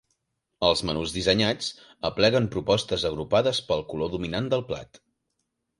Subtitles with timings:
[0.69, 1.67] Els menús dissenyats
[2.11, 5.05] apleguen propostes agrupades pel color dominant del plat.